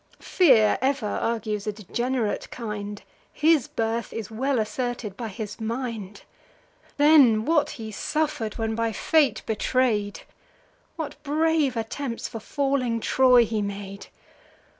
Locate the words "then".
6.97-7.45